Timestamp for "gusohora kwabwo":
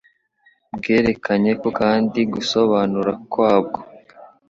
2.33-3.79